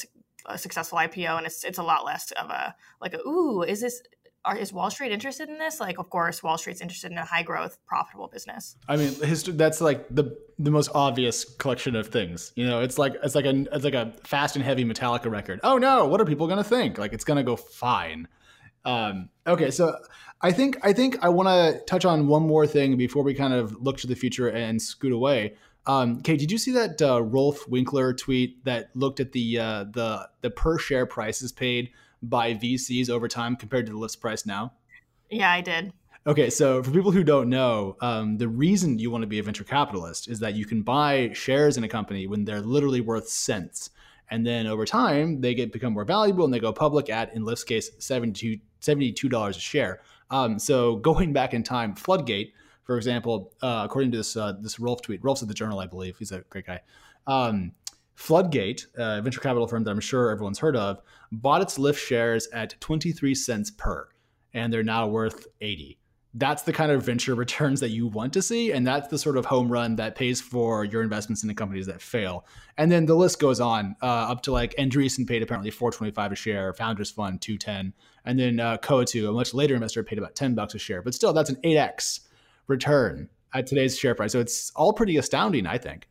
a, 0.54 0.58
successful 0.58 0.98
IPO, 0.98 1.38
and 1.38 1.46
it's 1.46 1.64
it's 1.66 1.80
a 1.80 1.84
lot 1.84 2.06
less 2.06 2.32
of 2.32 2.50
a 2.50 2.76
like 3.02 3.14
a 3.14 3.20
ooh, 3.28 3.64
is 3.64 3.82
this 3.82 4.02
are, 4.46 4.58
is 4.58 4.72
Wall 4.72 4.90
Street 4.90 5.12
interested 5.12 5.50
in 5.50 5.58
this? 5.58 5.80
Like, 5.80 6.00
of 6.00 6.10
course, 6.10 6.42
Wall 6.42 6.58
Street's 6.58 6.82
interested 6.82 7.12
in 7.12 7.18
a 7.18 7.26
high 7.26 7.44
growth, 7.44 7.78
profitable 7.86 8.28
business. 8.28 8.78
I 8.88 8.96
mean, 8.96 9.14
that's 9.20 9.82
like 9.82 10.08
the 10.10 10.38
the 10.58 10.72
most 10.72 10.90
obvious 10.94 11.46
collection 11.46 11.96
of 11.96 12.08
things. 12.08 12.52
You 12.56 12.66
know, 12.66 12.82
it's 12.82 12.98
like 12.98 13.16
it's 13.24 13.36
like 13.36 13.46
a 13.46 13.66
it's 13.74 13.84
like 13.84 13.94
a 13.94 14.14
fast 14.24 14.56
and 14.56 14.64
heavy 14.64 14.86
Metallica 14.86 15.30
record. 15.30 15.60
Oh 15.64 15.78
no, 15.78 16.08
what 16.08 16.22
are 16.22 16.26
people 16.26 16.48
gonna 16.48 16.64
think? 16.64 16.98
Like, 16.98 17.14
it's 17.14 17.24
gonna 17.24 17.44
go 17.44 17.56
fine. 17.56 18.28
Um, 18.86 19.30
okay, 19.46 19.72
so 19.72 19.96
I 20.42 20.52
think 20.52 20.78
I 20.84 20.94
think 20.94 21.18
I 21.22 21.30
want 21.30 21.50
to 21.50 21.84
touch 21.86 22.06
on 22.06 22.28
one 22.28 22.44
more 22.44 22.66
thing 22.66 22.98
before 22.98 23.24
we 23.24 23.34
kind 23.34 23.54
of 23.54 23.82
look 23.82 23.98
to 23.98 24.08
the 24.08 24.16
future 24.16 24.50
and 24.50 24.82
scoot 24.82 25.12
away. 25.12 25.56
Um, 25.86 26.22
Kate, 26.22 26.40
did 26.40 26.52
you 26.52 26.58
see 26.58 26.72
that 26.74 27.02
uh, 27.02 27.22
Rolfe 27.22 27.68
Winkler 27.68 28.14
tweet 28.14 28.64
that 28.66 28.90
looked 28.96 29.20
at 29.20 29.32
the 29.32 29.60
uh, 29.60 29.84
the 29.86 30.30
the 30.42 30.50
per 30.50 30.78
share 30.78 31.06
prices 31.06 31.52
paid 31.52 31.90
by 32.22 32.54
VCs 32.54 33.10
over 33.10 33.28
time 33.28 33.56
compared 33.56 33.86
to 33.86 33.92
the 33.92 33.98
list 33.98 34.22
price 34.22 34.46
now? 34.46 34.74
Yeah, 35.30 35.52
I 35.52 35.62
did. 35.62 35.94
Okay, 36.28 36.50
so 36.50 36.84
for 36.84 36.92
people 36.92 37.12
who 37.12 37.24
don't 37.24 37.50
know, 37.50 37.96
um, 38.02 38.38
the 38.38 38.48
reason 38.48 39.00
you 39.00 39.10
want 39.10 39.22
to 39.22 39.28
be 39.28 39.40
a 39.40 39.44
venture 39.44 39.64
capitalist 39.64 40.28
is 40.28 40.40
that 40.40 40.54
you 40.54 40.66
can 40.66 40.82
buy 40.82 41.32
shares 41.34 41.78
in 41.78 41.84
a 41.84 41.88
company 41.88 42.28
when 42.28 42.46
they're 42.46 42.62
literally 42.62 43.02
worth 43.02 43.30
cents. 43.30 43.92
And 44.30 44.46
then 44.46 44.68
over 44.68 44.86
time, 44.86 45.42
they 45.42 45.56
get 45.56 45.72
become 45.72 45.94
more 45.94 46.06
valuable 46.06 46.46
and 46.46 46.54
they 46.54 46.60
go 46.60 46.74
public 46.74 47.10
at, 47.10 47.34
in 47.34 47.44
Lyft's 47.44 47.64
case, 47.64 47.90
$72, 48.00 48.62
$72 48.82 49.50
a 49.50 49.54
share. 49.54 50.02
Um, 50.30 50.60
so 50.60 50.98
going 50.98 51.34
back 51.34 51.54
in 51.54 51.64
time, 51.64 51.96
Floodgate, 51.96 52.54
for 52.84 52.98
example, 52.98 53.54
uh, 53.62 53.84
according 53.86 54.12
to 54.12 54.18
this 54.18 54.36
uh, 54.36 54.54
this 54.60 54.80
Rolfe 54.80 55.02
tweet, 55.02 55.24
Rolfe's 55.24 55.42
at 55.42 55.48
the 55.48 55.54
Journal, 55.54 55.80
I 55.80 55.88
believe. 55.88 56.18
He's 56.18 56.32
a 56.32 56.42
great 56.50 56.66
guy. 56.66 56.82
Um, 57.28 57.72
Floodgate, 58.20 58.86
a 58.98 59.22
venture 59.22 59.40
capital 59.40 59.66
firm 59.66 59.86
that 59.86 59.92
I'm 59.92 60.02
sure 60.02 60.30
everyone's 60.30 60.60
heard 60.60 60.76
of, 60.76 61.02
bought 61.32 61.62
its 61.62 61.78
Lyft 61.78 61.98
shares 61.98 62.50
at 62.52 62.76
23 62.82 63.34
cents 63.34 63.72
per, 63.72 64.10
and 64.54 64.74
they're 64.74 64.84
now 64.84 65.08
worth 65.08 65.48
80 65.62 65.98
that's 66.36 66.62
the 66.62 66.74
kind 66.74 66.92
of 66.92 67.02
venture 67.02 67.34
returns 67.46 67.80
that 67.80 67.90
you 67.90 68.06
want 68.06 68.34
to 68.34 68.42
see 68.42 68.72
and 68.72 68.86
that's 68.86 69.08
the 69.08 69.18
sort 69.18 69.38
of 69.38 69.46
home 69.46 69.72
run 69.72 69.96
that 69.96 70.16
pays 70.16 70.40
for 70.40 70.84
your 70.84 71.02
investments 71.02 71.44
in 71.44 71.48
the 71.48 71.56
companies 71.56 71.88
that 71.88 72.02
fail. 72.02 72.46
And 72.78 72.92
then 72.92 73.06
the 73.08 73.16
list 73.16 73.40
goes 73.40 73.60
on 73.60 73.96
uh, 74.04 74.06
up 74.06 74.44
to 74.44 74.52
like 74.52 74.76
Andreessen 74.76 75.28
paid 75.28 75.42
apparently 75.42 75.72
425 75.72 76.32
a 76.32 76.36
share 76.36 76.74
founders 76.74 77.10
fund 77.10 77.42
210 77.42 77.94
and 78.26 78.38
then 78.38 78.60
uh, 78.60 78.78
Coatue 78.78 79.28
a 79.28 79.32
much 79.32 79.56
later 79.56 79.74
investor 79.74 80.04
paid 80.04 80.20
about 80.20 80.36
10 80.36 80.54
bucks 80.54 80.76
a 80.76 80.78
share. 80.78 81.02
But 81.02 81.16
still 81.16 81.34
that's 81.34 81.50
an 81.50 81.58
8x 81.64 82.20
return 82.68 83.30
at 83.54 83.66
today's 83.66 83.98
share 83.98 84.14
price. 84.14 84.34
So 84.34 84.40
it's 84.40 84.72
all 84.76 84.94
pretty 84.94 85.18
astounding 85.18 85.66
i 85.66 85.78
think 85.80 86.09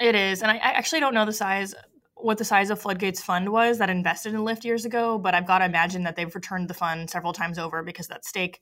it 0.00 0.14
is 0.14 0.42
and 0.42 0.50
i, 0.50 0.56
I 0.56 0.70
actually 0.72 1.00
don't 1.00 1.14
know 1.14 1.24
the 1.24 1.32
size 1.32 1.74
what 2.16 2.38
the 2.38 2.44
size 2.44 2.70
of 2.70 2.80
Floodgate's 2.80 3.22
fund 3.22 3.50
was 3.50 3.78
that 3.78 3.90
invested 3.90 4.32
in 4.32 4.40
Lyft 4.40 4.64
years 4.64 4.86
ago, 4.86 5.18
but 5.18 5.34
I've 5.34 5.46
got 5.46 5.58
to 5.58 5.66
imagine 5.66 6.04
that 6.04 6.16
they've 6.16 6.34
returned 6.34 6.68
the 6.68 6.74
fund 6.74 7.10
several 7.10 7.34
times 7.34 7.58
over 7.58 7.82
because 7.82 8.08
that 8.08 8.24
stake 8.24 8.60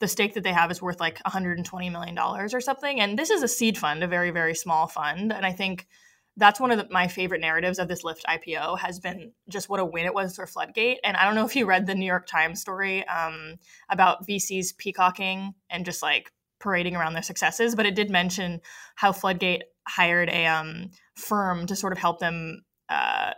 the 0.00 0.06
stake 0.06 0.34
that 0.34 0.44
they 0.44 0.52
have 0.52 0.70
is 0.70 0.82
worth 0.82 1.00
like 1.00 1.18
120 1.24 1.90
million 1.90 2.14
dollars 2.14 2.52
or 2.54 2.60
something 2.60 3.00
and 3.00 3.18
this 3.18 3.30
is 3.30 3.42
a 3.42 3.48
seed 3.48 3.78
fund 3.78 4.04
a 4.04 4.06
very 4.06 4.30
very 4.30 4.54
small 4.54 4.86
fund 4.86 5.32
and 5.32 5.44
i 5.44 5.52
think 5.52 5.86
that's 6.38 6.60
one 6.60 6.70
of 6.70 6.78
the, 6.78 6.86
my 6.90 7.08
favorite 7.08 7.40
narratives 7.40 7.80
of 7.80 7.88
this 7.88 8.04
Lyft 8.04 8.22
IPO 8.28 8.78
has 8.78 9.00
been 9.00 9.32
just 9.48 9.68
what 9.68 9.80
a 9.80 9.84
win 9.84 10.06
it 10.06 10.14
was 10.14 10.36
for 10.36 10.46
Floodgate. 10.46 10.98
And 11.02 11.16
I 11.16 11.24
don't 11.24 11.34
know 11.34 11.44
if 11.44 11.56
you 11.56 11.66
read 11.66 11.86
the 11.86 11.96
New 11.96 12.06
York 12.06 12.28
Times 12.28 12.60
story 12.60 13.04
um, 13.08 13.56
about 13.90 14.24
VCs 14.24 14.76
peacocking 14.76 15.54
and 15.68 15.84
just 15.84 16.00
like 16.00 16.30
parading 16.60 16.96
around 16.96 17.14
their 17.14 17.22
successes, 17.22 17.74
but 17.74 17.86
it 17.86 17.94
did 17.94 18.10
mention 18.10 18.60
how 18.96 19.12
Floodgate 19.12 19.64
hired 19.86 20.28
a 20.28 20.46
um, 20.46 20.90
firm 21.16 21.66
to 21.66 21.76
sort 21.76 21.92
of 21.92 21.98
help 21.98 22.18
them 22.18 22.62
uh, 22.88 23.32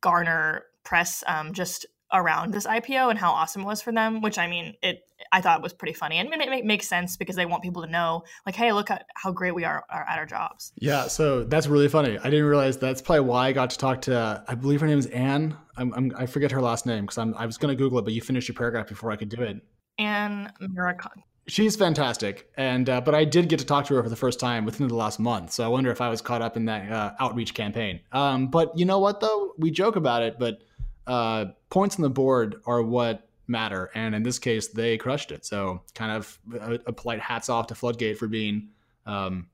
garner 0.00 0.64
press 0.84 1.22
um, 1.26 1.52
just 1.52 1.86
around 2.12 2.52
this 2.52 2.66
IPO 2.66 3.10
and 3.10 3.18
how 3.18 3.30
awesome 3.30 3.62
it 3.62 3.66
was 3.66 3.82
for 3.82 3.92
them, 3.92 4.20
which 4.20 4.38
I 4.38 4.48
mean, 4.48 4.74
it 4.82 5.02
I 5.32 5.40
thought 5.40 5.62
was 5.62 5.72
pretty 5.72 5.92
funny 5.92 6.18
and 6.18 6.32
it, 6.32 6.40
it 6.40 6.64
makes 6.64 6.88
sense 6.88 7.16
because 7.16 7.36
they 7.36 7.46
want 7.46 7.62
people 7.62 7.82
to 7.82 7.88
know, 7.88 8.24
like, 8.46 8.56
hey, 8.56 8.72
look 8.72 8.90
at 8.90 9.06
how 9.14 9.30
great 9.30 9.54
we 9.54 9.64
are, 9.64 9.84
are, 9.90 10.06
at 10.08 10.18
our 10.18 10.26
jobs. 10.26 10.72
Yeah, 10.76 11.06
so 11.06 11.44
that's 11.44 11.66
really 11.66 11.88
funny. 11.88 12.18
I 12.18 12.30
didn't 12.30 12.46
realize 12.46 12.78
that's 12.78 13.02
probably 13.02 13.20
why 13.20 13.48
I 13.48 13.52
got 13.52 13.70
to 13.70 13.78
talk 13.78 14.02
to. 14.02 14.42
I 14.48 14.54
believe 14.54 14.80
her 14.80 14.86
name 14.86 14.98
is 14.98 15.06
Anne. 15.06 15.56
I'm, 15.76 15.92
I'm 15.94 16.12
i 16.16 16.26
forget 16.26 16.50
her 16.52 16.60
last 16.60 16.86
name 16.86 17.04
because 17.04 17.18
I'm 17.18 17.34
I 17.34 17.46
was 17.46 17.58
going 17.58 17.76
to 17.76 17.80
Google 17.80 17.98
it, 18.00 18.02
but 18.02 18.12
you 18.12 18.20
finished 18.20 18.48
your 18.48 18.56
paragraph 18.56 18.88
before 18.88 19.12
I 19.12 19.16
could 19.16 19.28
do 19.28 19.42
it. 19.42 19.58
Anne 19.98 20.52
Murakami. 20.60 21.22
She's 21.50 21.74
fantastic, 21.74 22.48
and 22.56 22.88
uh, 22.88 23.00
but 23.00 23.12
I 23.12 23.24
did 23.24 23.48
get 23.48 23.58
to 23.58 23.66
talk 23.66 23.86
to 23.86 23.94
her 23.96 24.02
for 24.04 24.08
the 24.08 24.14
first 24.14 24.38
time 24.38 24.64
within 24.64 24.86
the 24.86 24.94
last 24.94 25.18
month, 25.18 25.50
so 25.50 25.64
I 25.64 25.68
wonder 25.68 25.90
if 25.90 26.00
I 26.00 26.08
was 26.08 26.20
caught 26.20 26.42
up 26.42 26.56
in 26.56 26.66
that 26.66 26.90
uh, 26.92 27.12
outreach 27.18 27.54
campaign. 27.54 27.98
Um, 28.12 28.46
but 28.46 28.78
you 28.78 28.84
know 28.84 29.00
what, 29.00 29.18
though, 29.18 29.52
we 29.58 29.72
joke 29.72 29.96
about 29.96 30.22
it, 30.22 30.38
but 30.38 30.62
uh, 31.08 31.46
points 31.68 31.96
on 31.96 32.02
the 32.02 32.10
board 32.10 32.62
are 32.66 32.84
what 32.84 33.28
matter. 33.48 33.90
And 33.96 34.14
in 34.14 34.22
this 34.22 34.38
case, 34.38 34.68
they 34.68 34.96
crushed 34.96 35.32
it. 35.32 35.44
So, 35.44 35.82
kind 35.94 36.12
of 36.12 36.38
a, 36.54 36.78
a 36.86 36.92
polite 36.92 37.18
hats 37.18 37.48
off 37.48 37.66
to 37.66 37.74
Floodgate 37.74 38.16
for 38.16 38.28
being 38.28 38.68
um, 39.04 39.48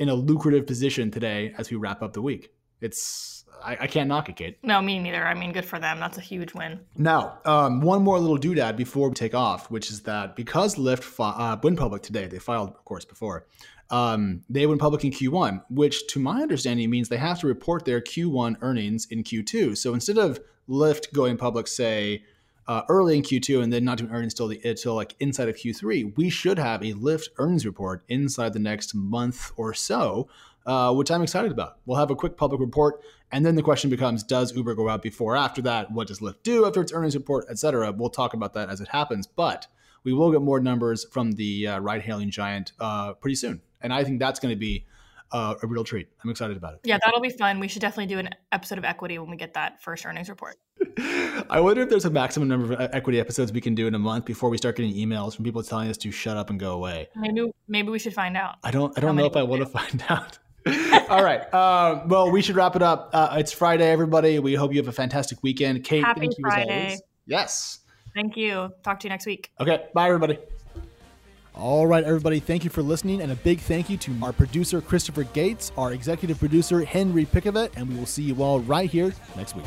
in 0.00 0.08
a 0.08 0.14
lucrative 0.14 0.66
position 0.66 1.12
today 1.12 1.54
as 1.56 1.70
we 1.70 1.76
wrap 1.76 2.02
up 2.02 2.12
the 2.12 2.22
week. 2.22 2.50
It's 2.80 3.35
I, 3.62 3.76
I, 3.80 3.86
can't 3.86 4.08
knock 4.08 4.28
it, 4.28 4.36
Kate. 4.36 4.58
No, 4.62 4.80
me 4.80 4.98
neither. 4.98 5.24
I 5.24 5.34
mean, 5.34 5.52
good 5.52 5.64
for 5.64 5.78
them. 5.78 5.98
That's 5.98 6.18
a 6.18 6.20
huge 6.20 6.54
win. 6.54 6.80
Now, 6.96 7.38
um, 7.44 7.80
one 7.80 8.02
more 8.02 8.18
little 8.18 8.38
doodad 8.38 8.76
before 8.76 9.08
we 9.08 9.14
take 9.14 9.34
off, 9.34 9.70
which 9.70 9.90
is 9.90 10.02
that 10.02 10.36
because 10.36 10.76
Lyft 10.76 11.02
fi- 11.02 11.30
uh, 11.30 11.56
went 11.62 11.78
public 11.78 12.02
today, 12.02 12.26
they 12.26 12.38
filed, 12.38 12.70
of 12.70 12.84
course, 12.84 13.04
before. 13.04 13.46
Um, 13.90 14.42
they 14.48 14.66
went 14.66 14.80
public 14.80 15.04
in 15.04 15.10
Q1, 15.10 15.62
which, 15.70 16.06
to 16.08 16.18
my 16.18 16.42
understanding, 16.42 16.90
means 16.90 17.08
they 17.08 17.16
have 17.16 17.40
to 17.40 17.46
report 17.46 17.84
their 17.84 18.00
Q1 18.00 18.56
earnings 18.60 19.06
in 19.10 19.22
Q2. 19.22 19.76
So 19.76 19.94
instead 19.94 20.18
of 20.18 20.40
Lyft 20.68 21.12
going 21.12 21.36
public, 21.36 21.68
say, 21.68 22.24
uh, 22.68 22.82
early 22.88 23.16
in 23.16 23.22
Q2 23.22 23.62
and 23.62 23.72
then 23.72 23.84
not 23.84 23.98
doing 23.98 24.10
earnings 24.10 24.32
until, 24.32 24.48
the, 24.48 24.60
until 24.64 24.94
like 24.94 25.14
inside 25.20 25.48
of 25.48 25.56
Q3, 25.56 26.16
we 26.16 26.30
should 26.30 26.58
have 26.58 26.82
a 26.82 26.94
Lyft 26.94 27.28
earnings 27.38 27.64
report 27.64 28.02
inside 28.08 28.52
the 28.52 28.58
next 28.58 28.94
month 28.94 29.52
or 29.56 29.72
so, 29.72 30.28
uh, 30.66 30.92
which 30.92 31.10
I'm 31.10 31.22
excited 31.22 31.50
about. 31.52 31.78
We'll 31.86 31.98
have 31.98 32.10
a 32.10 32.16
quick 32.16 32.36
public 32.36 32.60
report, 32.60 33.00
and 33.32 33.46
then 33.46 33.54
the 33.54 33.62
question 33.62 33.88
becomes: 33.88 34.22
Does 34.22 34.54
Uber 34.54 34.74
go 34.74 34.88
out 34.88 35.02
before 35.02 35.36
after 35.36 35.62
that? 35.62 35.90
What 35.90 36.08
does 36.08 36.20
Lyft 36.20 36.42
do 36.42 36.66
after 36.66 36.80
its 36.80 36.92
earnings 36.92 37.14
report, 37.14 37.46
etc. 37.48 37.92
We'll 37.92 38.10
talk 38.10 38.34
about 38.34 38.54
that 38.54 38.68
as 38.68 38.80
it 38.80 38.88
happens, 38.88 39.26
but 39.26 39.66
we 40.04 40.12
will 40.12 40.30
get 40.30 40.42
more 40.42 40.60
numbers 40.60 41.04
from 41.10 41.32
the 41.32 41.66
uh, 41.66 41.78
ride-hailing 41.78 42.30
giant 42.30 42.72
uh, 42.80 43.14
pretty 43.14 43.36
soon, 43.36 43.62
and 43.80 43.92
I 43.92 44.04
think 44.04 44.18
that's 44.18 44.40
going 44.40 44.54
to 44.54 44.58
be 44.58 44.86
uh, 45.32 45.54
a 45.62 45.66
real 45.66 45.84
treat. 45.84 46.08
I'm 46.22 46.30
excited 46.30 46.56
about 46.56 46.74
it. 46.74 46.80
Yeah, 46.84 46.98
that'll 47.04 47.20
be 47.20 47.30
fun. 47.30 47.60
We 47.60 47.68
should 47.68 47.82
definitely 47.82 48.06
do 48.06 48.18
an 48.18 48.30
episode 48.52 48.78
of 48.78 48.84
Equity 48.84 49.18
when 49.18 49.30
we 49.30 49.36
get 49.36 49.54
that 49.54 49.82
first 49.82 50.06
earnings 50.06 50.28
report. 50.28 50.56
I 51.50 51.60
wonder 51.60 51.82
if 51.82 51.88
there's 51.88 52.04
a 52.04 52.10
maximum 52.10 52.48
number 52.48 52.74
of 52.74 52.90
equity 52.92 53.20
episodes 53.20 53.52
we 53.52 53.60
can 53.60 53.74
do 53.74 53.86
in 53.86 53.94
a 53.94 53.98
month 53.98 54.24
before 54.24 54.50
we 54.50 54.56
start 54.56 54.76
getting 54.76 54.94
emails 54.94 55.34
from 55.34 55.44
people 55.44 55.62
telling 55.62 55.88
us 55.88 55.96
to 55.98 56.10
shut 56.10 56.36
up 56.36 56.50
and 56.50 56.58
go 56.58 56.72
away. 56.72 57.08
Maybe 57.16 57.50
maybe 57.68 57.90
we 57.90 57.98
should 57.98 58.14
find 58.14 58.36
out. 58.36 58.56
I 58.62 58.70
don't 58.70 58.96
I 58.96 59.00
don't 59.00 59.16
know 59.16 59.26
if 59.26 59.36
I 59.36 59.42
want 59.42 59.62
to 59.62 59.66
find 59.66 60.04
out. 60.08 60.38
All 61.08 61.22
right. 61.22 61.52
Um, 61.54 62.08
well, 62.08 62.30
we 62.30 62.42
should 62.42 62.56
wrap 62.56 62.74
it 62.74 62.82
up. 62.82 63.10
Uh, 63.12 63.36
it's 63.38 63.52
Friday, 63.52 63.90
everybody. 63.90 64.38
We 64.40 64.54
hope 64.54 64.72
you 64.72 64.78
have 64.78 64.88
a 64.88 64.92
fantastic 64.92 65.42
weekend. 65.42 65.84
Kate, 65.84 66.02
Happy 66.02 66.20
thank 66.20 66.38
you 66.38 66.42
Friday. 66.42 66.98
Yes. 67.26 67.80
Thank 68.14 68.36
you. 68.36 68.72
Talk 68.82 68.98
to 69.00 69.06
you 69.06 69.10
next 69.10 69.26
week. 69.26 69.52
Okay. 69.60 69.86
Bye, 69.94 70.08
everybody. 70.08 70.38
All 71.54 71.86
right, 71.86 72.04
everybody, 72.04 72.38
thank 72.38 72.64
you 72.64 72.70
for 72.70 72.82
listening, 72.82 73.22
and 73.22 73.32
a 73.32 73.36
big 73.36 73.60
thank 73.60 73.88
you 73.88 73.96
to 73.96 74.14
our 74.22 74.32
producer, 74.32 74.82
Christopher 74.82 75.24
Gates, 75.24 75.72
our 75.78 75.94
executive 75.94 76.38
producer, 76.38 76.84
Henry 76.84 77.24
Pickavet, 77.24 77.70
and 77.76 77.88
we 77.88 77.96
will 77.96 78.04
see 78.04 78.24
you 78.24 78.42
all 78.42 78.60
right 78.60 78.90
here 78.90 79.14
next 79.36 79.56
week. 79.56 79.64